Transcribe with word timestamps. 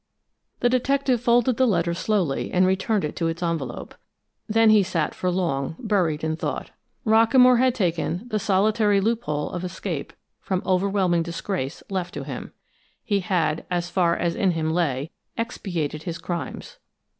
The 0.61 0.69
detective 0.69 1.21
folded 1.21 1.57
the 1.57 1.67
letter 1.67 1.93
slowly 1.93 2.49
and 2.51 2.65
returned 2.65 3.03
it 3.05 3.15
to 3.17 3.27
its 3.27 3.43
envelope. 3.43 3.93
Then 4.49 4.71
he 4.71 4.81
sat 4.81 5.13
for 5.13 5.29
long 5.29 5.75
buried 5.77 6.23
in 6.23 6.35
thought. 6.37 6.71
Rockamore 7.05 7.59
had 7.59 7.75
taken 7.75 8.27
the 8.29 8.39
solitary 8.39 8.99
loophole 8.99 9.51
of 9.51 9.63
escape 9.63 10.13
from 10.39 10.63
overwhelming 10.65 11.21
disgrace 11.21 11.83
left 11.87 12.15
to 12.15 12.23
him. 12.23 12.51
He 13.03 13.19
had, 13.19 13.63
as 13.69 13.91
far 13.91 14.17
as 14.17 14.33
in 14.33 14.53
him 14.53 14.71
lay, 14.73 15.11
expiated 15.37 16.01
his 16.01 16.17
crimes. 16.17 16.79